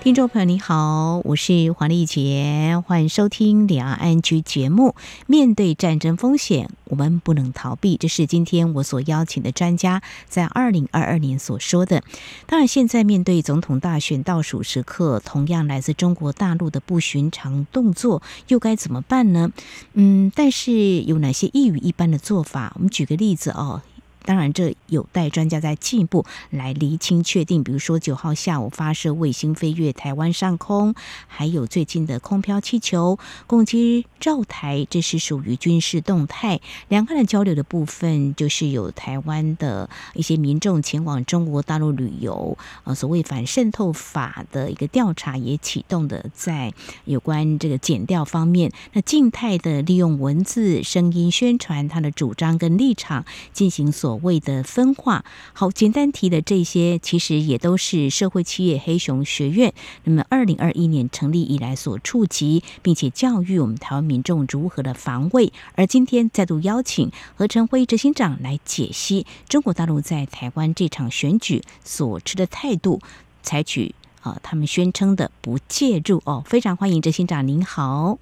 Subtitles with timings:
[0.00, 4.94] 听众朋友你好，我是黄丽杰，欢迎收听两岸 ING 节目。
[5.26, 12.02] 面对战争风险，我们不能逃避，这是今天我所邀请的专家在二零二二年所说的。
[12.46, 19.50] 当然，现在面对总统大选倒数时刻，同样来自中国大陆的不寻常动作，又该怎么办呢？
[19.94, 22.72] 嗯，但是有哪些异于一般的做法？
[22.76, 23.82] 我们举个例子哦。
[24.28, 27.64] 当然，这有待专家再进一步来厘清确定。
[27.64, 30.94] 比如说，九号下午发射卫星飞越台湾上空，
[31.26, 36.60] 还有最近的空飘气球攻击绕台，这是属于军事动态。
[36.88, 46.74] 两岸的交流的部分，就是有台湾的一些民众前往中国大陆旅游，呃，所谓反渗透法的一个调查也启动的，在
[47.06, 54.17] 有关这个检调方面，那静态的利用文字、声音宣传他的主张跟立场，进行所。
[54.22, 59.72] 谓的分化，好，简单提的这些，其实也都是社会企业黑熊学院
[60.04, 65.52] 那么二零二一年成立以来所触及，并且教育我们台湾民众如何的防卫。
[65.74, 73.00] 而今天再度邀请何成辉执行长来解析中国大陆在台湾这场选举所持的态度，
[73.42, 78.18] 采取啊、他们宣称的不介入哦，非常欢迎执行长，您好。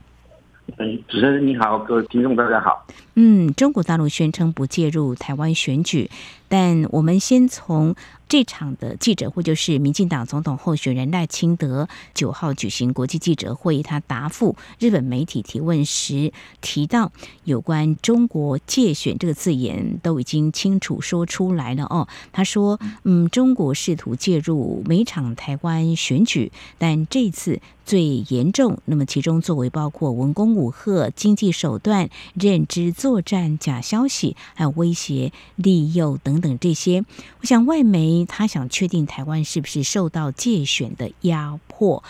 [0.79, 2.87] 嗯，主持人你好，各位听众大家好。
[3.15, 6.11] 嗯，中国大陆宣称不介入台湾选举，
[6.49, 7.95] 但我们先从。
[8.29, 17.13] 这场的记者会就是民进党总统候选人赖清德九号举行国际记者会，他答复日本媒体提问时提到
[17.45, 22.09] 有关中国介选这个字眼都已经清楚说出来了哦。
[22.33, 28.81] 他说：“嗯，中国试图介入每场台湾选举，但这次最严重。
[28.87, 37.05] 那么其中作为包括文攻武吓、经济手段、认知作战、假消息，还有威胁、利诱等等等这些。
[37.41, 42.03] 我想外媒。”他想确定台湾是不是受到界选的压迫？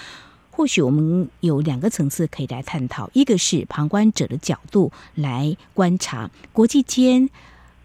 [0.51, 7.29] 或许我们有两个层次可以来探讨：一个是旁观者的角度来观察国际间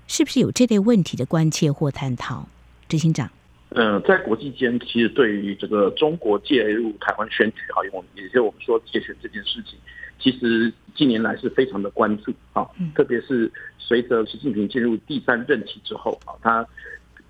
[0.07, 2.47] 是不是有这类问题的关切或探讨。
[2.87, 3.29] 执行长，
[3.69, 9.77] 嗯、在国际间，其实对于这个中国介入台湾选举，哈，用也就是我们说介选这件事情，
[10.21, 12.65] 其实近年来是非常的关注啊，
[12.95, 16.65] 特别是随着习近平进入第三任期之后啊，他。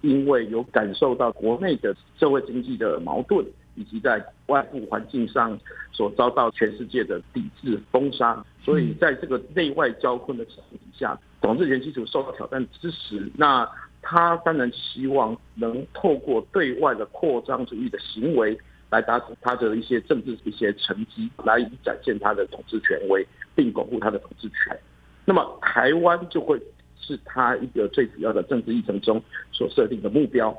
[0.01, 5.55] 因为有感受到国内的社会经济的矛盾，以及在外部环境上
[5.91, 13.63] 所遭到全世界的抵制封杀，所以在这个内外交困的情况底下，统治权基础受到挑战之时，那
[14.01, 18.57] 他当然希望能透过对外的扩张主义的行为，
[18.91, 23.25] 来达成他的一些政治一些成绩，来以展现他的统治权威，
[23.55, 24.79] 并巩固他的统治权。
[25.25, 26.61] 那么台湾就会。
[27.03, 29.19] 是他一个最主要的政治议程中
[29.51, 30.55] 所设定的目标，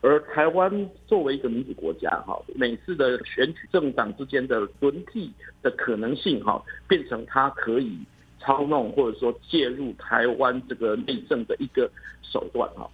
[0.00, 7.96] 而台湾作为一个民主国家，哈，每次的选举政党之间的轮替的可能性，哈，变成他可以
[8.40, 11.88] 操弄或者说介入台湾这个内政的一个
[12.22, 12.90] 手段，哈。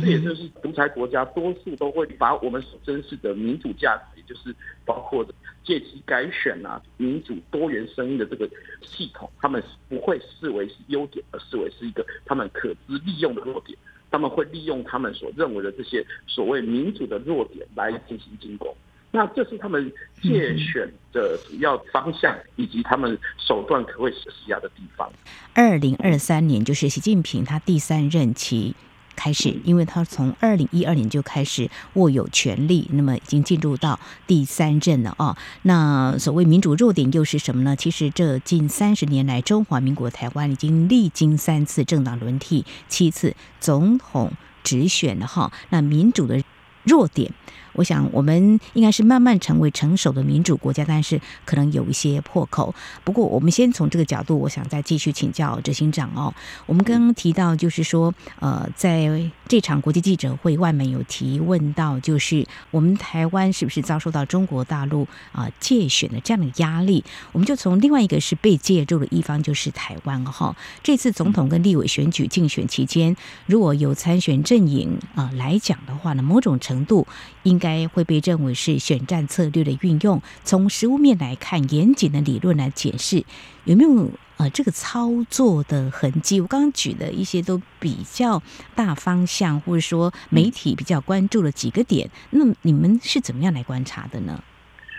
[0.00, 5.24] 这也就是独裁国家多数都会把我们所珍视的民主价值，也就是包括
[5.64, 8.48] 借机改选啊、民主多元声音的这个
[8.82, 13.78] 系统，他们不会视为是优点，而视为是一个他们可资利用的弱点。
[14.10, 18.72] 他们会利用他们所认为的这些所谓民主的弱点来进行进攻。
[19.10, 25.12] 那这是他们借选的主要方向，以及他们手段可会施压的地方。
[25.52, 28.76] 二零二三年就是习近平他第三任期。
[29.14, 35.36] 开始，因为他从二零一二年就开始握有权力，那么已经进入到第三任了啊。
[35.62, 37.74] 那所谓民主弱点又是什么呢？
[37.76, 44.32] 其实这近三十年来，中华民国台湾已经历经三次政党轮替，七次总统
[44.62, 45.52] 直选了哈。
[45.70, 46.42] 那民主的
[46.84, 47.32] 弱点。
[47.74, 52.72] 我想，我们应该是慢慢成为成熟的民主国家，但是可能有一些破口。
[53.02, 56.32] 不过，我们先从这个角度，我想再继续请教执行长哦。
[56.66, 67.02] 我们刚刚提到，就是说，呃，在这场国际记者会，外媒有提问到，就是我们台湾是不是遭受到中国大陆啊借选的这样的压力？
[67.32, 70.54] 我们就从另外一个是被介入的一方，就是台湾哈。
[70.84, 73.16] 这次总统跟立委选举竞选期间，
[73.46, 77.04] 如果有参选阵营啊来讲的话呢，某种程度
[77.42, 77.58] 应。
[77.64, 80.20] 应该会被认为是选战策略的运用。
[80.42, 83.24] 从实物面来看，严谨的理论来解释，
[83.64, 86.42] 有没有呃这个操作的痕迹？
[86.42, 88.42] 我刚刚举的一些都比较
[88.74, 94.38] 大方向，或者说媒体比较关注的几个点，那你们是怎么样来观察的呢？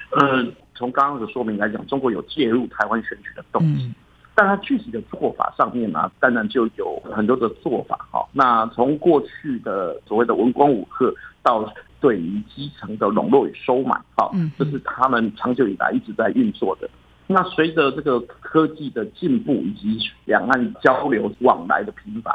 [0.09, 3.95] 呃，从刚刚的说明来讲，中国有介入台湾选举的动机，嗯、
[4.33, 8.25] 但它具体的做法上面呢、啊，当然就有很多的做法哈。
[8.31, 11.13] 那从过去的所谓的文官武客，
[11.43, 11.71] 到
[12.05, 14.29] 对于基层的笼络与收买，哈，
[14.59, 16.87] 这是他们长久以来一直在运作的。
[17.25, 22.31] 那随着这个科技的进步以及两岸交流往来的频繁，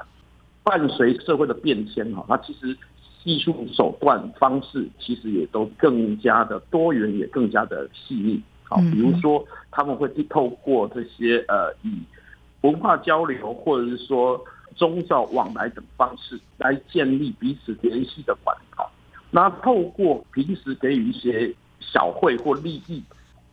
[0.64, 2.76] 伴随社会的变迁哈，那其实
[3.22, 8.42] 技术手段方式其实也都更加的多元，也更加的细腻。
[8.64, 12.02] 好，比如说他们会去透过这些呃以
[12.62, 14.44] 文化交流或者是说
[14.74, 18.69] 宗教往来等方式来建立彼此联系的管道。
[19.30, 23.02] 那透过平时给予一些小惠或利益。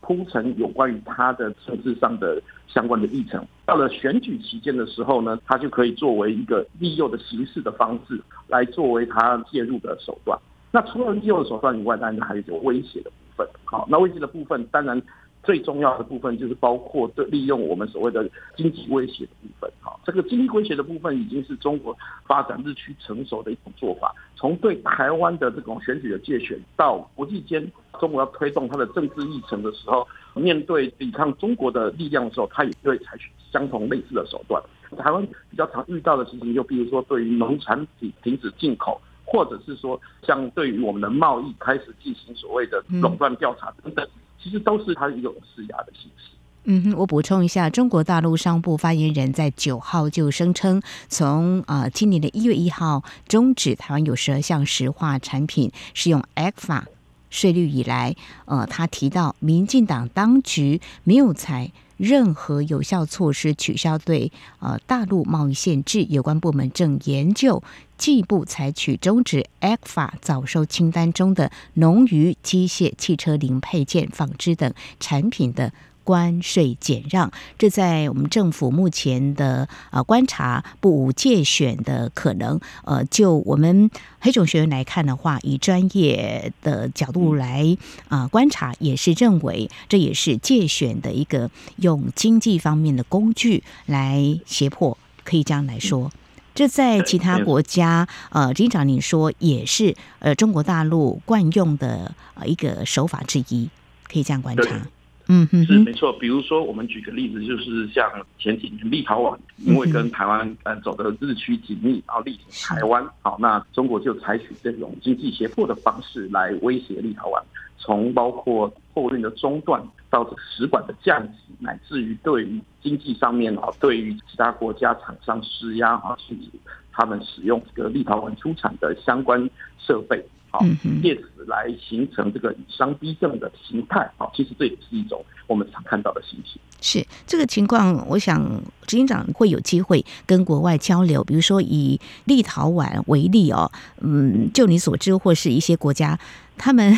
[0.00, 10.38] 铺陈有关于他的政治上的相关的议程，到了选举期间的时候呢，他就可以作为一个利诱的形式的方式，来作为他介入的手段。
[10.70, 13.46] 那除了利诱的手段以外，当然还有威胁的部分。
[13.64, 15.02] 好，那威胁的部分当然。
[15.42, 21.96] 最重要的部分就是包括对利用我们所谓的经济威胁的部分，哈，这个经济威胁的部分已经是中国
[22.26, 24.14] 发展日趋成熟的一种做法。
[24.36, 27.66] 从对台湾的这种选举的界选，到国际间
[27.98, 34.62] 中国要推动它的政治议程的时候，面对抵抗中国的力量的时候，它也会采取相同类似的手段。
[34.98, 44.06] 台湾比较常遇到的事情，就比如说对于农产品停止进口，或者是说像对于我们的贸易开始进行所谓的垄断调查等等。
[44.42, 46.30] 其实都是它一种施压的形式。
[46.70, 56.82] 嗯哼，我补充一下，中国大陆商务部发言人在九号就声称，从啊、今年的一月一号终止台湾有十二项石化产品适用 ECFA
[57.30, 58.14] 税率以来，
[58.44, 67.62] 呃，他提到民进党当局没有采任何有效措施取消对呃大陆贸易限制，有关部门正研究
[67.98, 75.72] 进一步采取终止 ECFA 早收清单中的农渔、机械、汽车零配件、纺织等产品的。
[76.08, 82.58] 关税减让，这在我们政府目前的呃观察不无借选的可能。
[82.84, 87.76] 呃，就我们黑种学员来看的话，以专业的角度来
[88.08, 96.10] 啊、呃、观察，也是认为这也是借选的一个用经济方面的工具来胁迫，可以这样来说。
[96.54, 103.68] 这在其他国家，呃，警长您说也是呃中国大陆惯用的呃一个手法之一，
[104.10, 104.88] 可以这样观察。
[105.28, 106.12] 嗯嗯，是没错。
[106.14, 112.46] 比如说，我们举个例子，就是像前几年立陶宛，因为跟台湾呃走的日趋紧密，然后力挺
[112.76, 117.42] 台湾，好，那中国就采取这种经济胁迫的方式来威胁立陶宛，
[117.78, 126.48] 从包括货运的中断到使馆的降级，乃至于对于经济上面啊，对于其他国家厂商施压啊，禁止
[126.90, 129.48] 他们使用这个立陶宛出产的相关
[129.78, 130.24] 设备。
[130.58, 130.66] 好，
[131.02, 134.10] 借此来形成这个以商逼政的形态。
[134.16, 136.60] 好，其实这也是一种我们常看到的情形。
[136.80, 138.40] 是这个情况，我想
[138.86, 143.70] 执行长会有机会跟国外交流，比如说以立陶宛为例哦，
[144.00, 146.18] 嗯，就你所知或是一些国家，
[146.56, 146.96] 他们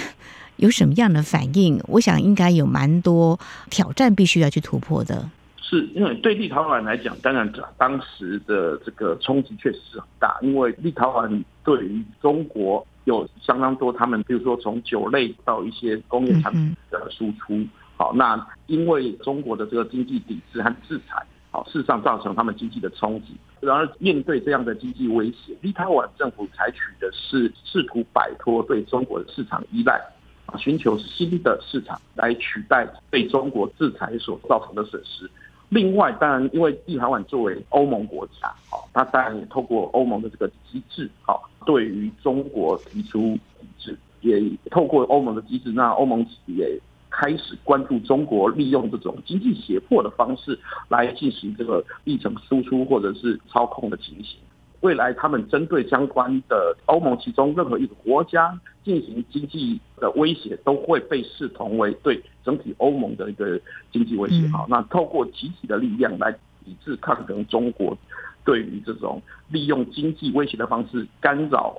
[0.57, 1.83] 有什么样的反应？
[1.89, 3.39] 我想应该有蛮多
[3.71, 5.31] 挑战必须要去突破的。
[5.63, 12.87] 是因为对立陶宛来讲，当然当时的这个冲击确实是很大，因为立陶宛对于中国。
[13.11, 23.35] 有相当多，他们比如说从酒类到一些工业产品的输出，好，那因为中国的这个经济抵制和制裁，好，事实上造成他们经济的冲击。
[23.61, 30.01] 然而面对这样的经济威胁，立陶宛政府采取的是试图摆脱对中国的市场依赖，
[30.47, 35.29] 啊，寻求新的市场来取代被中国制裁所造成的损失。
[35.69, 41.50] 另外，当然因为立陶宛作为欧盟国家，好，它当然也透过欧盟的这个机制，好。
[41.67, 44.41] 对于中国提出抵制，也
[44.71, 46.79] 透过欧盟的机制，那欧盟也
[47.11, 54.39] 开始关注中国利用这种经济胁迫的方式来进行这个议程输出或者是操控的情形。
[54.81, 63.61] 未来他们针对相关的欧盟其中任何一个国家进行经济的威胁，都会被视同为对整体欧盟的一个
[63.93, 64.49] 经济威胁。
[64.49, 66.35] 好，那透过集体的力量来
[66.71, 67.99] 抵制抗衡中国。
[68.43, 71.77] 对于这种利用经济威胁的方式干扰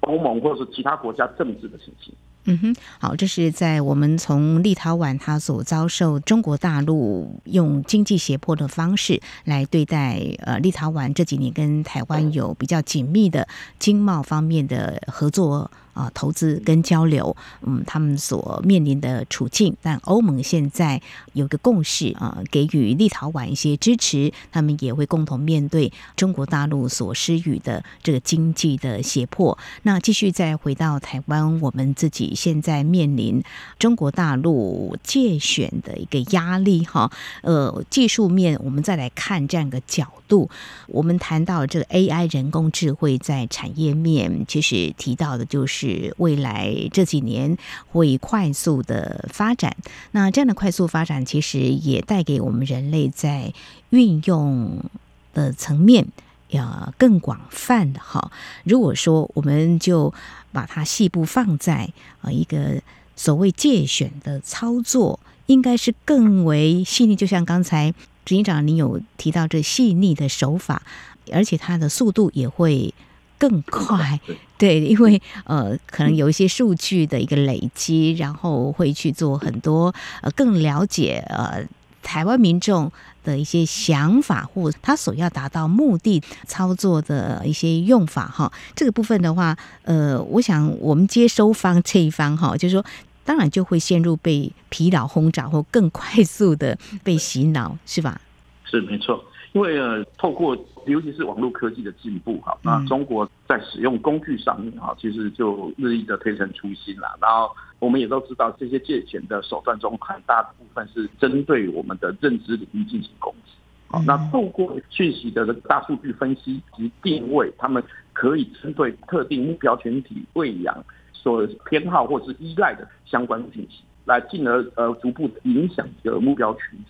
[0.00, 2.14] 欧盟或者是其他国家政治的情形。
[2.44, 13.46] 嗯哼，好，这是在我们从立陶宛他所遭受中国大陆用经济胁迫的方式来对待呃立陶宛这几年跟台湾有比较紧密的
[13.78, 15.70] 经贸方面的合作。
[15.98, 21.02] 啊，投资跟交流，嗯，他们所面临的处境，但欧盟现在
[21.32, 29.58] 有个共识啊，给予立陶宛一些支持，他们也会共同面对中国大陆所施予的这个经济的胁迫。
[29.82, 33.42] 那继续再回到台湾，我们自己现在面临
[33.78, 37.10] 中国大陆借选的一个压力哈。
[37.42, 40.48] 呃，技术面我们再来看这样一个角度，
[40.86, 47.56] 我们谈到这个 AI 人工智慧在产业面，其实提到的就是是未来这几年
[47.88, 49.76] 会快速的发展。
[50.10, 53.52] 那这样的快速发展，其实也带给我们人类在
[53.90, 54.84] 运用
[55.32, 56.06] 的层面。
[56.50, 58.32] 要更广泛的哈，
[58.64, 60.14] 如果说我们就
[60.50, 61.92] 把它细部放在
[62.22, 62.80] 啊一个
[63.16, 67.14] 所谓界选的操作，应该是更为细腻。
[67.14, 67.92] 就像刚才
[68.24, 70.82] 执行长您有提到这细腻的手法，
[71.30, 72.94] 而且它的速度也会
[73.38, 74.20] 更快。
[74.58, 81.64] 对，因为呃可能有一些数据的一个累积，然后会去做很多呃更了解呃。
[82.00, 82.90] 台湾民众
[83.22, 92.84] 的一些想法，或他所要达到目的操作的一些用法，哈，这个部分的话，呃，我想我们接收方这一方，哈，就是说，
[93.26, 98.18] 当然就会陷入被疲劳轰炸，或更快速的被洗脑，是吧？
[98.64, 99.22] 是没错。
[99.52, 107.18] 因为呃，透过尤其是网络科技的进步哈，那中国在使用工具上面哈，其实就日益的推陈出新了。
[107.20, 113.52] 然后我们也都知道，这些借钱的手段中，很大部分是针对我们的认知领域进行攻击。
[113.88, 126.84] 好，那透过讯息的大数据分析及定位，他们可以针对特定目标群体喂养所偏好或是依赖的相关信息，来进而呃逐步影响这个目标群体。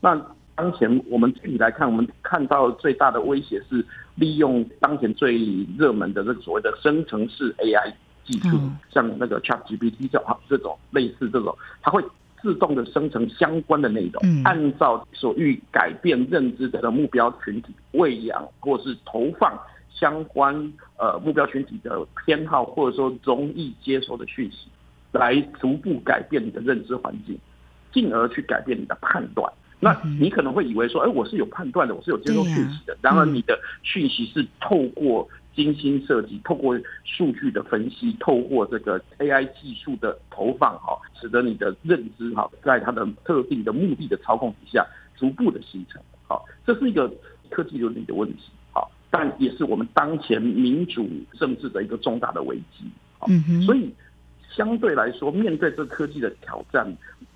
[0.00, 0.14] 那
[0.56, 3.84] 当前我们具体来看，我们看到最大的威胁是
[4.14, 5.36] 利用当前最
[5.76, 7.92] 热门的这个所谓的生成式 AI
[8.24, 8.58] 技术，
[8.90, 12.02] 像那个 ChatGPT 这这种类似这种，它会
[12.40, 19.58] 自动的生成相关的内容，按照所欲改变认知的目标群体喂养或是投放
[19.90, 20.54] 相关
[20.98, 24.68] 呃目标群体的偏好，或者说容易接受的讯息，
[25.10, 27.36] 来逐步改变你的认知环境，
[27.92, 29.52] 进而去改变你的判断。
[29.84, 32.96] 那你可能会以为说，哎，我是有判断的，我是有接受讯息的。
[33.02, 36.74] 然而，你的讯息是透过精心设计、透过
[37.04, 44.86] 数据的分析、透过这个 AI 技术的投放，哈，使得你的认知，哈，在它的特定的目的的操控底下，
[45.16, 46.00] 逐步的形成。
[46.26, 47.12] 好，这是一个
[47.50, 52.86] 科技伦理的问题，好，但也是我们当前民主政治的一个重大的危机。
[53.28, 53.60] 嗯哼。
[53.64, 53.92] 所以，
[54.50, 56.90] 相对来说，面对这科技的挑战，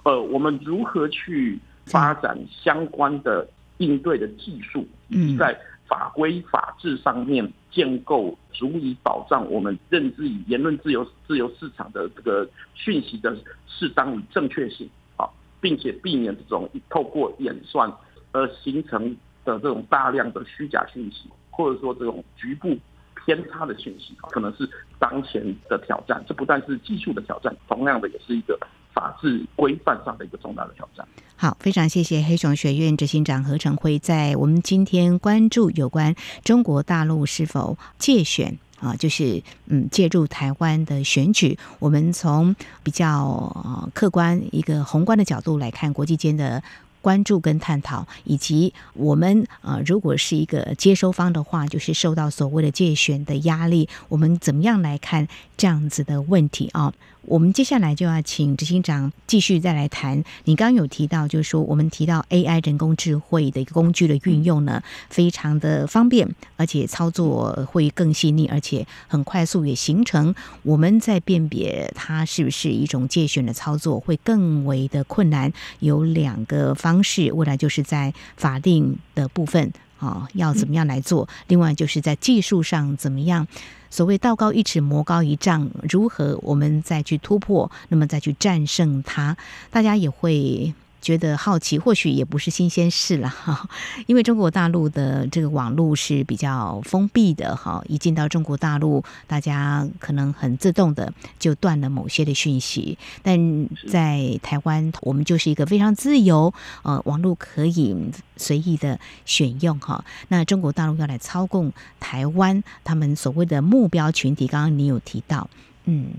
[0.05, 1.59] 呃，我们如何去？
[1.91, 13.35] 发展相关的应对的技术，以及在法规法制上面建构足以保障我们认知与言论自由、自由市场的这个讯息的
[13.67, 15.27] 适当与正确性，啊，
[15.61, 17.91] 并且避免这种透过演算
[18.33, 22.77] 而形成的这种大量的虚假讯息，或者说这种局部
[23.25, 24.69] 偏差的讯息，可能是
[24.99, 26.23] 当前的挑战。
[26.29, 28.59] 这不但是技术的挑战，同样的也是一个。
[28.99, 31.07] 法治规范上的一个重大的挑战。
[31.37, 41.57] 好，非常谢谢黑熊学院执行长何成辉在我们今天关注有关中国大陆是否借选啊，就是嗯介入台湾的选举。
[41.79, 46.61] 我们从比较客观一个宏观的角度来看国际间的。
[47.01, 55.27] 关注跟探讨，以及我们呃，如果是一个接收方的话，就是受到所谓的借选的压力，我们怎么样来看
[55.57, 56.93] 这样子的问题啊？
[57.29, 60.23] 我们接下来就要请执行长继续再来谈。
[60.45, 75.53] 你刚刚有提到，就是说我们提到 AI 人工智慧的一个工具的运用呢，非常的方便，而且操作会更细腻，而且很快速，也形成我们在辨别它是不是一种介选的操作会更为的困难。
[75.81, 77.03] 有两个方。
[77.03, 81.27] 式，未来就是在法定的部分啊，要怎么样来做？
[81.47, 83.47] 另外就是在技术上怎么样？
[83.91, 87.71] 所谓道高一尺，魔高一丈，如何我们再去突破？
[87.89, 89.37] 那么再去战胜它？
[89.71, 90.75] 大家也会。
[91.01, 93.69] 觉得好奇，或许也不是新鲜事了哈，
[94.07, 102.99] 因为中国大陆的这个网络是比较封闭的哈，一进到中国大陆，大家可能很自动的就断了某些的讯息。
[103.23, 106.53] 但在台湾，我们就是一个非常自由，
[106.83, 107.97] 呃，网络可以
[108.37, 110.05] 随意的选用哈。
[110.29, 115.49] 那中国大陆要来操控台湾，他们所谓的目标群体，刚刚你有提到，
[115.85, 116.11] 嗯，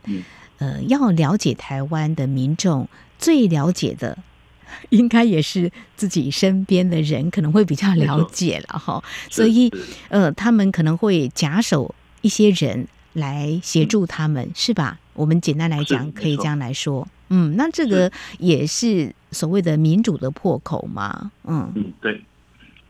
[0.58, 4.18] 呃，要了解台湾的民众，最了解的。
[4.90, 9.72] 应该也是自己身边的人可能会比较了解了哈，所以
[10.10, 15.00] 呃，他们可能会假手一些人来协助他们，嗯、是吧？
[15.14, 21.72] 我们简单来讲，可以这样来说，嗯，那这个也是所谓的民主的破口嘛，嗯。
[21.76, 22.22] 嗯，对，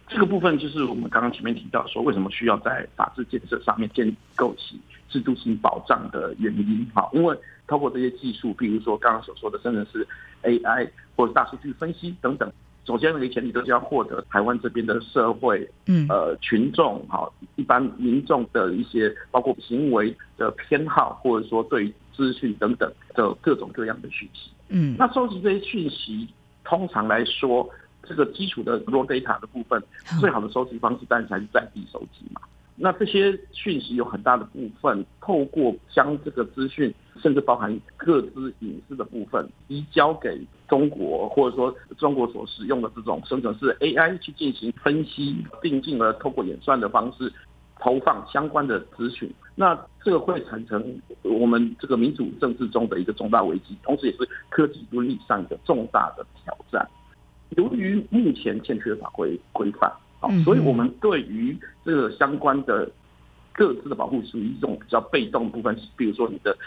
[0.08, 7.38] 这个部分就是我们刚刚前面提到说，为什么需要在法治建设上面建构起制度性保障的原因哈，因为。
[7.70, 10.06] 透过这些技术，比如说刚刚所说的，生成式
[10.44, 12.52] AI 或者大数据分析等等。
[12.86, 24.50] 首先，那个前提都是要获得台湾这边的社会，嗯，呃，群众哈，一般民众的一些包括行为的偏好，或者说对于资讯等等的各种各样的讯息。
[24.70, 26.28] 嗯，那收集这些讯息，
[26.64, 27.70] 通常来说，
[28.04, 29.80] 这个基础的 raw data 的部分，
[30.20, 32.42] 最好的收集方式当然还是在地收集嘛。
[32.82, 47.30] 那这些讯息有很大的部分，透过将这个资讯，甚至包含各资隐私的部分，移交给中国，或者说中国所使用的这种生成式 AI 去进行分析，并进而透过演算的方式
[47.82, 49.30] 投放相关的资讯。
[49.56, 54.20] 那这个会产生我们这个民主政治中的一个重大危机，同时也是
[54.50, 56.88] 科技伦理上的重大的挑战。
[57.58, 59.92] 由于目前欠缺法规规范。
[60.20, 62.90] 好，所以我们对于这个相关的
[63.54, 66.58] 各自的保护属于一种比较被动的部分，比如说你的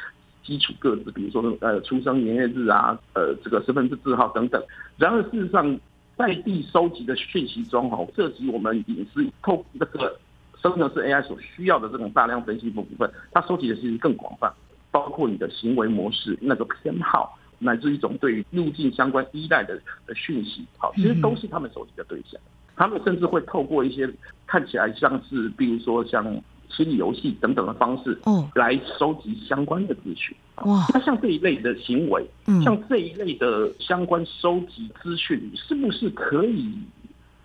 [0.43, 4.63] 基础各自，比如说呃出生年月日啊，呃这个身份证字号等等。
[4.97, 5.79] 然而事实上，
[6.17, 10.19] 在地收集的讯息中，哦，涉及我们隐私透这个
[10.61, 14.53] 生成式 AI 所需要的这种大量分析部分，它收集的其实更广泛，
[14.91, 22.41] 包括你的行为模式、那个偏好，乃至一种对于路径相关依赖的的讯息，好，其实都是他们收集的对象。
[22.77, 24.09] 他们甚至会透过一些
[24.47, 26.25] 看起来像是，比如说像
[26.69, 30.35] 心理游戏等等的方式，哦，来收集相关的资讯。
[30.65, 36.73] 哇，那像这一类的行为，嗯像这一类的相关收集资讯，是不是可以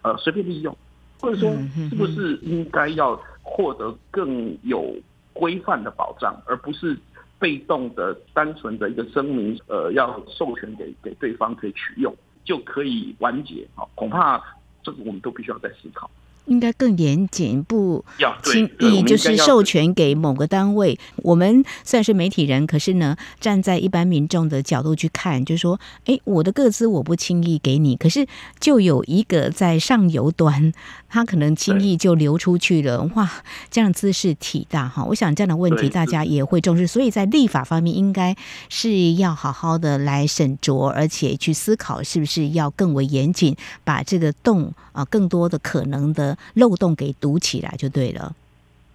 [0.02, 0.76] 呃随便利用，
[1.20, 1.52] 或者说
[1.90, 4.96] 是不是应该要获得更有
[5.34, 6.98] 规范的保障，而不是
[7.38, 12.16] 被动的单纯的一个声明，呃，要授权给给对方可以取用
[12.46, 13.68] 就可以完结？
[13.76, 14.42] 啊，恐怕。
[14.88, 16.10] 这个我们都必须要再思考。
[16.48, 18.06] 应该更严谨，不
[18.42, 20.98] 轻易就是授权给某个单位。
[21.18, 28.26] 我们算是媒体人，可是呢，站在一般民众的角度去看，就是说，哎，我的个资我不轻易给你，可是
[28.62, 30.72] 就有一个在上游端，
[31.10, 33.04] 他可能轻易就流出去了。
[33.16, 33.30] 哇，
[33.70, 35.04] 这样姿势体大哈！
[35.04, 38.34] 我想这样的问题大家也会重视，所以在立法方面应该
[38.70, 46.36] 是要好好的来审酌，而且去思考是不是要更为严谨，把这个洞啊，更多的可能的。
[46.56, 48.36] 漏洞给堵起来就对了，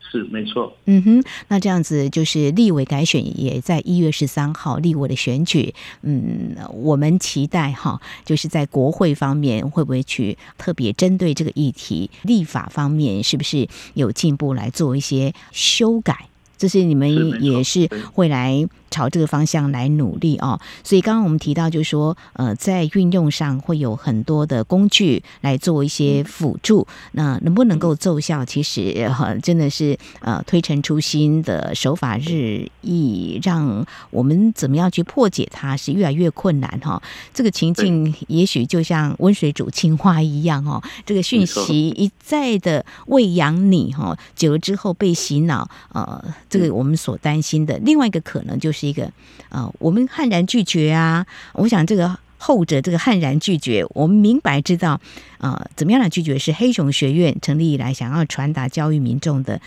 [0.00, 0.76] 是没错。
[0.86, 16.28] 嗯哼，那这样子就是立委改选也在一月十三号立委的选举，嗯，我们期待哈，就是在国会方面会不会去特别针对这个议题，立法方面是不是有进步来做一些修改？
[16.62, 28.44] 这是你们也是会来朝这个方向来努力哦，所以刚刚我们提到，就是说，呃，在运用上会有很多的工具来做一些辅助，那能不能够奏效？
[28.44, 37.02] 其实哈，真的是呃，推陈出新的手法日益，让我们怎么样去破解它是越来越困难哈。
[37.34, 46.22] 这个情境也许就像温水煮青蛙一样哦，这个讯息一再的喂养你哈，久了之后被洗脑，呃，
[46.52, 48.82] 这个我们所担心的另外一个可能就是。
[48.82, 49.04] 一个
[49.48, 51.24] 啊、呃，我们悍然拒绝啊！
[51.54, 55.00] 我想这个后者，这个悍然拒绝，我们明白知道
[55.38, 59.60] 啊、呃，怎么样的拒绝是黑熊学院成立以来想要传达教育民众的。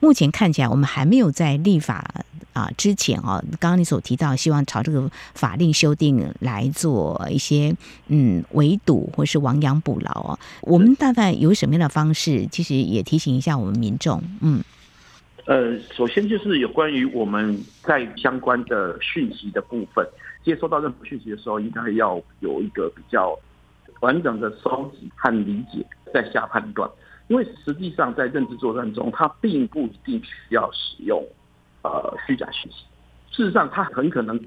[0.00, 1.96] 目前看起来，我们还没有在立法
[2.54, 7.76] 啊、呃、之前哦，刚刚你所提到，希望朝这个法令修订来做一些
[8.08, 10.38] 嗯围堵或是亡羊补牢哦。
[10.62, 12.48] 我们大概有什么样的方式？
[12.50, 14.64] 其实也提醒一下我们民众，嗯。
[15.44, 20.06] 呃，首先就是有关于我们在相关的讯息的部分，
[20.44, 23.36] 接收到任何讯息的时候，应该要有一个比较
[24.00, 26.88] 完整的收集和理解，再下判断。
[27.26, 31.20] 因为实际上在认知作战中，它并不一定需要使用
[31.82, 32.84] 呃虚假讯息。
[33.32, 34.40] 事实上，它很可能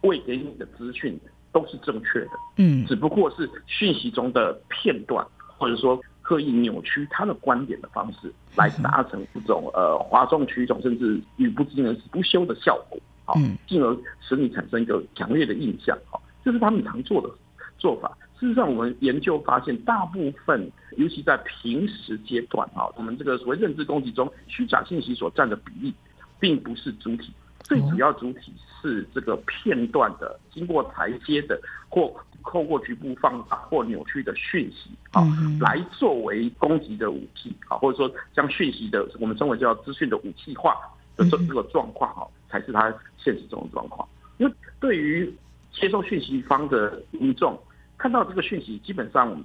[0.00, 1.16] 未给你的资讯
[1.52, 5.24] 都是正确的，嗯，只不过是讯息中的片段，
[5.56, 6.00] 或者说。
[6.32, 13.34] 刻意扭曲他的观点的方式，来达成这种呃哗众取宠，甚至语不惊人死不休的效果，好，
[13.66, 17.28] 进而使你产生一个强烈的印象，好，这是他们常做的
[17.76, 18.16] 做法。
[18.40, 25.92] 事实上，我们研究发现，大部分，尤其在平时阶段，啊，我们这个所谓认知攻击中，虚假信息所占的比例，
[26.40, 27.30] 并不是主体，
[27.64, 32.10] 最主要主体是这个片段的，经过裁切的或。
[32.44, 35.22] 透过局部放大或扭曲的讯息啊，
[35.60, 40.76] 来作为攻击的武器啊，或者说将讯息的我们称为叫资讯的武器化
[41.16, 44.06] 的这这个状况哈，才是他现实中的状况。
[44.38, 45.32] 因为对于
[45.72, 47.58] 接受讯息方的民众，
[47.96, 49.44] 看到这个讯息基本上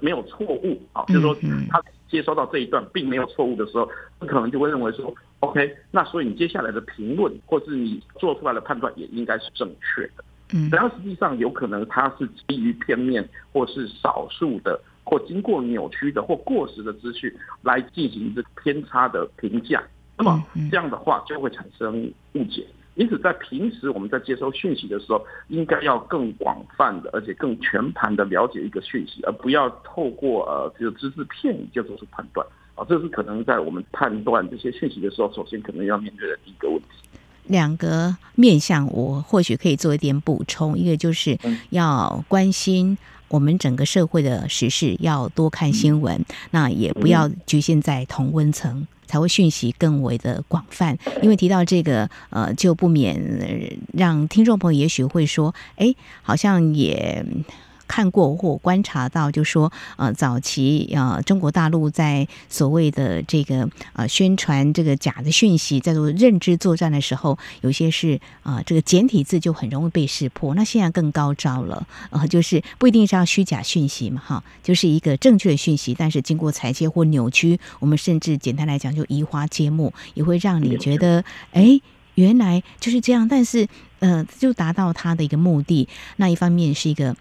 [0.00, 1.36] 没有错误啊，就是说
[1.68, 3.88] 他接收到这一段并没有错误的时候，
[4.20, 10.24] 可能就会认为说 OK，那所以你接下来的评论或是你做出来的判断也应该是正确的。
[10.52, 17.32] 嗯，然后实际上有可能它是基于片面或是少数的或经过扭曲的或过时的资讯
[17.62, 19.82] 来进行这偏差的评价，
[20.16, 22.66] 那么这样的话就会产生误解。
[22.94, 32.44] 因此，在平时我们在接收讯息的时候，应该要更广泛的而且更全盘的了解一个讯息，而不要透过呃这个只字片语就做出判断。
[32.74, 36.88] 啊，这是可能在我们判断这些讯息的时候，首先可能要面对的第一个问题。
[37.48, 40.78] 两个面向，我或许可以做一点补充。
[40.78, 41.38] 一个就是
[41.70, 42.96] 要关心
[43.28, 50.96] 我们整个社会的时事，要多看新闻，那也不要局限在同温层，才会讯息更为的广泛。
[51.22, 57.24] 因为提到这个，呃，就不免让听众朋友也许会说，哎，好像也。
[57.88, 70.54] 看过或观察到，就说呃，早期呃，中国大陆在所谓的这个呃宣传这个假的讯息，在做认知作战的时候，有些是啊、呃，这个简体字就很容易被识破。
[70.54, 81.80] 那现在更高招了，呃，就是不一定是要虚假讯息嘛，哈，就是一个正确的讯息，但是经过裁切或扭曲，我们甚至简单来讲就移花接木，也会让你觉得，哎，
[82.16, 83.26] 原来就是这样。
[83.26, 83.66] 但是
[84.00, 85.88] 呃，就达到他的一个目的。
[86.16, 87.16] 那一方面是一个。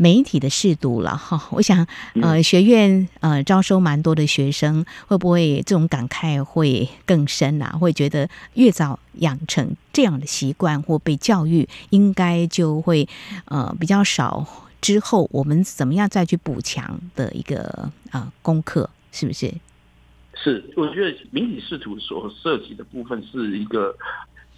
[0.00, 1.86] 媒体的识读了哈， 我想
[2.22, 7.76] 呃，学院呃招收蛮多的学生，会不会这种感慨会更深啊？
[7.78, 13.06] 会觉得越早养成这样的习惯或被教育，应该就会
[13.44, 14.46] 呃比较少。
[14.80, 19.52] 之后我们怎么样再去补强的一个啊、呃、功课，是不是？
[20.34, 23.94] 是，我觉得媒体识读所涉及的部分是一个。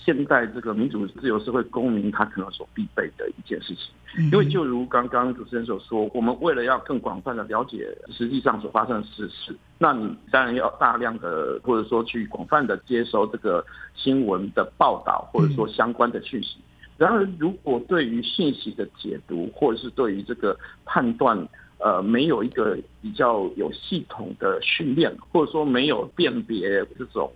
[0.04, 16.56] 现在这个民主自由社会公民，他可能所必备的一件事情，因为就如刚刚主持人所说，我们为了要更广泛的了解实际上所发生的事实，那你当然要大量的或者说去广泛的接收这个新闻的报道，或者说相关的讯息。
[16.98, 21.36] 然而，如果对于信息的解读，或者是对于这个判断，
[21.78, 27.32] 呃，没有一个比较有系统的训练，或者说没有辨别这种。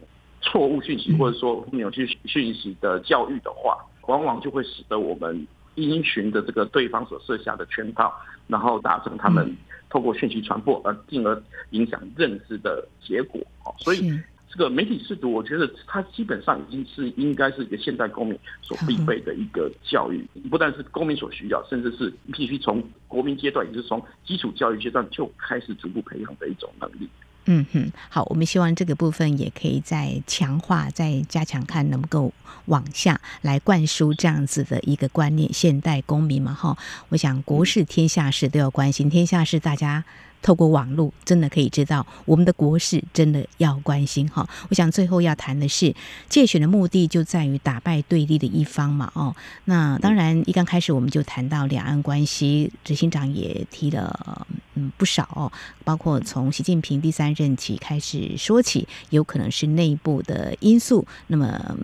[0.47, 8.15] 错误讯息或者说扭曲讯息的教育的话，往往就会使得我们因循的这个对方所设下的圈套，
[8.47, 9.55] 然后达成他们
[9.91, 13.41] 透过讯息传播而进而影响认知的结果。
[13.79, 14.13] 所以
[14.49, 27.09] 这个媒体识读，我觉得它基本上已经是应该是一个现代公民所必备的一个教育，不但是公民所需要，甚至是必须从国民阶段，也就是从基础教育阶段就开始逐步培养的一种能力。
[27.47, 32.33] 嗯哼，好，我们希望这个部分也可以再强化、再加强，看能够
[32.67, 35.53] 往下来灌输这样子的一个观念。
[35.53, 36.77] 现代公民嘛，哈，
[37.09, 40.05] 我想国事、天下事都要关心，天下事大家。
[40.47, 44.49] 透过网络，真的可以知道我们的国事，真的要关心哈。
[44.69, 45.93] 我想最后要谈的是，
[46.29, 49.11] 借选的目的就在于打败对立的一方嘛。
[49.17, 55.51] 哦，那当然一刚开始我们就谈到两岸关系，执行长也提了嗯不少哦，
[55.83, 61.77] 包括从习近平第三任期开始说起，有可能是内部的因素，那么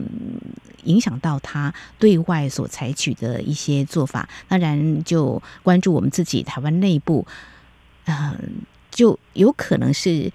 [0.84, 4.28] 影响到他对外所采取的一些做法。
[4.46, 7.26] 当然就关注我们自己台湾内部。
[8.06, 10.32] 嗯，就有可能是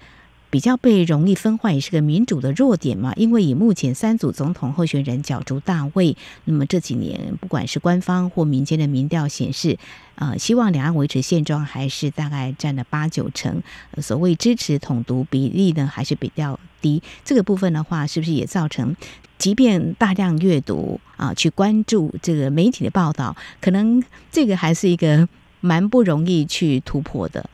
[0.50, 3.12] 比较被容易分化，也是个民主的弱点嘛。
[3.16, 9.78] 因为以目前三组总统候选人角逐大位，那么这几年不管是官方或民间的民调显示，
[10.14, 13.62] 呃，希望两岸维持现状还是大概占了八九成。
[14.00, 17.02] 所谓支持统独比例呢，还是比较低。
[17.24, 18.96] 这个部分的话，是不是也造成，
[19.36, 24.02] 即便大量阅读啊，去关注这个媒体的报道，可能
[24.32, 25.28] 这个还是一个
[25.60, 27.50] 蛮不容易去突破的。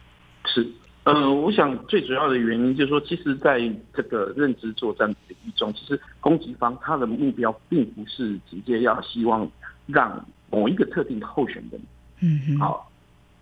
[0.46, 0.66] 是，
[1.04, 3.60] 呃，我想最主要的原因就是说，其实在
[3.94, 9.48] 这个认知作战领域中，其实攻击方他的目标并不是直接要希望
[9.86, 11.80] 让某一个特定的候选人，
[12.20, 12.90] 嗯，好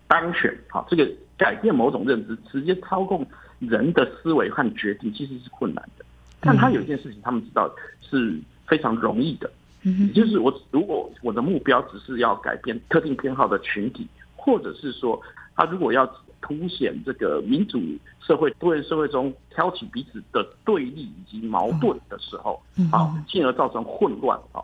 [0.07, 3.25] 当选，好这个改变某种认知，直接操控
[3.59, 6.05] 人的思维和决定，其实是困难的。
[6.39, 7.69] 但他有一件事情，他们知道
[8.01, 9.51] 是非常容易的，
[9.83, 15.21] 嗯，也就是我如果我的目标只是要改变特定偏好的群体，或者是说
[15.55, 16.09] 他如果要。
[16.43, 17.79] 凸显这个民主
[18.19, 24.61] 社会多元社会中挑起彼此的对立以及矛盾的时候，啊，进而造成混乱啊，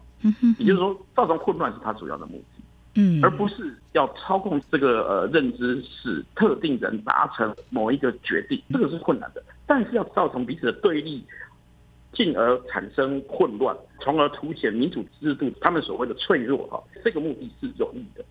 [0.60, 2.64] 也就是说，造成混乱是他主要的目的，
[2.96, 9.42] 嗯，而不是要操控这个呃认知，使特定人达成某一个决定，这个是困难的。
[9.66, 11.24] 但是要造成彼此的对立，
[12.12, 18.26] 进而产生混乱，从而凸显民主制度他们所谓的脆弱哈，这个目的是有益的。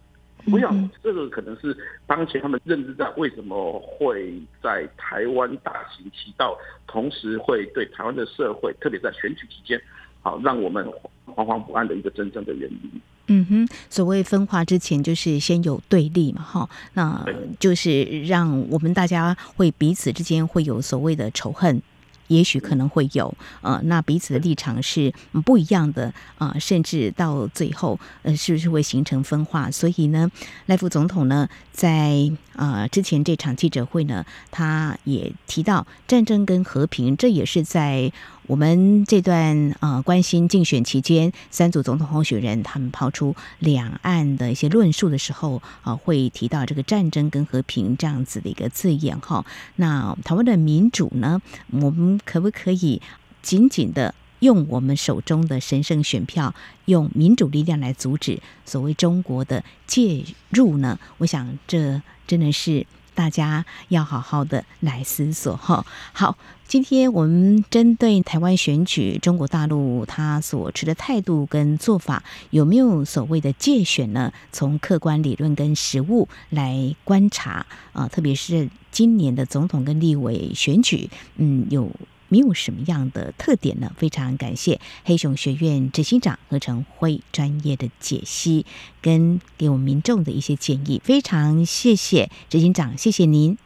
[0.53, 6.57] 我想这个可能是当前他们认知到为什么会在台湾大行其道，
[6.87, 9.81] 同时会对台湾的社会，特别在选举期间，
[10.23, 10.85] 好让我们
[11.27, 13.01] 惶惶不安的一个真正的原因。
[13.31, 17.23] 嗯哼，所谓分化之前，就是先有对立嘛，哈，那
[17.61, 21.83] 就是让我们大家会彼此之间会有所谓的仇恨。
[22.29, 25.13] 也许可能会有，呃，那彼此的立场是
[25.45, 29.71] 不一样的啊，呃，甚至到最后，呃，是不是会形成分化？
[29.71, 30.31] 所以呢，
[30.67, 38.13] 赖副总统呢，在啊，呃，之前这场记者会呢，他也提到战争跟和平，这也是在。
[38.49, 49.45] 我们这段呃关心竞选期间，三组总统候选人他们抛出两岸的一些论述的时候，啊、会提到这个战争跟和平这样子的一个字眼哈。
[49.77, 53.03] 那台湾的民主呢，我们可不可以
[53.43, 56.55] 紧紧的用我们手中的神圣选票，
[56.87, 60.99] 用民主力量来阻止所谓中国的介入呢？
[61.19, 62.87] 我想这真的是。
[63.15, 65.85] 大家要好好的来思索哈。
[66.13, 74.31] 好，今天我们针对台湾选举，中国大陆他所持的态度跟做法，有没有所谓的界选呢？
[74.53, 81.91] 从客观理论跟实务来观察啊，特别是今年的总统跟立委选举，嗯，有。
[82.31, 83.91] 没有什么样的特点呢？
[83.97, 88.67] 非常感谢黑熊学院执行长何成辉专业的解析
[89.01, 93.57] 跟给我们民众的一些建议，非常谢谢执行长，谢谢您。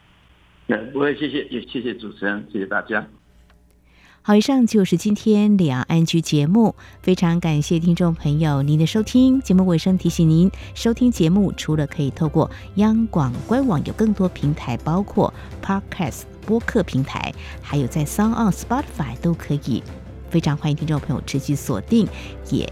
[0.91, 3.05] 不会，谢谢，也谢谢主持人，谢谢大家。
[4.25, 9.41] 好，以上就是今天两岸 ING 节目，非常感谢听众朋友您的收听。
[9.41, 19.83] 节目尾声提醒您，收听节目除了可以透过央广官网，有更多平台，包括 Podcast 播客平台，还有在 Sound on Spotify 都可以。
[20.29, 22.07] 非常欢迎听众朋友持续锁定，
[22.49, 22.71] 也。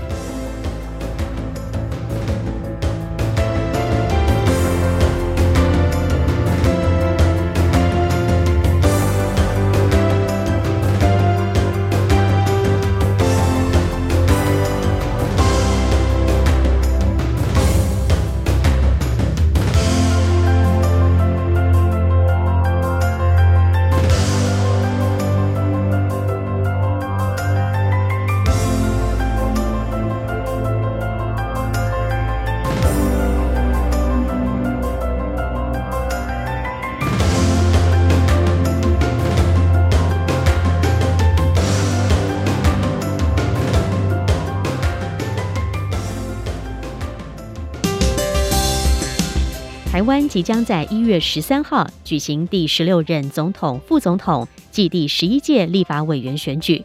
[50.01, 56.83] 台湾即将在一月十三号举行第十六任总统、副总统暨第十一届立法委员选举。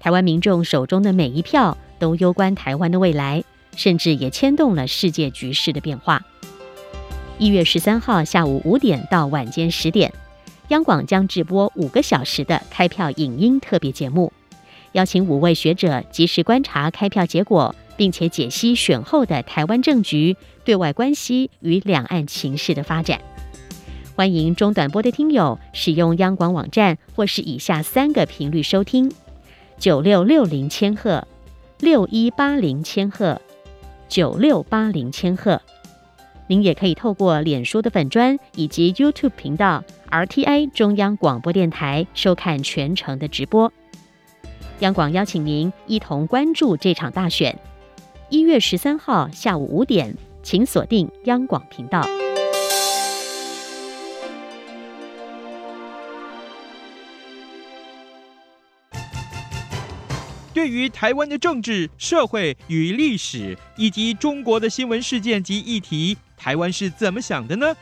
[0.00, 3.44] 台湾民众手中的每一票都攸关台湾的未来，
[3.76, 6.20] 甚至也牵动了世界局势的变化。
[7.38, 10.12] 一月十三号下午五点到晚间十点，
[10.66, 14.32] 央广将直播五个小时的开票影音特别节目，
[14.90, 17.72] 邀请五位学者及时观察开票结果。
[18.02, 23.20] 并且解析选后的台湾政局、对外关系与两岸情势的发展。
[24.16, 29.12] 欢迎中短波的听友使用央广网站或是以下三个频率收听：
[29.78, 31.28] 九六六零千赫、
[31.78, 33.40] 六一八零千赫、
[34.08, 35.62] 九六八零千赫。
[36.48, 43.72] 您也可以透过脸书的粉专以及 YouTube 频道 RTI 中央广播电台收看全程的直播。
[44.80, 47.56] 央广邀请您一同关注这场大选。
[48.32, 52.02] 一月十三号下午五点，请锁定央广频道。
[60.54, 67.76] 对于台湾的政治、社会与历史，以及中国的新闻事件及议题，台湾是怎么想的呢？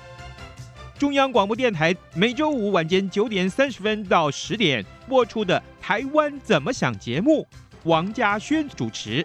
[0.99, 7.47] 中央广播电台每周五晚间九点三十分到十点播出的《台湾怎么想》节目，
[7.85, 9.25] 王嘉轩主持。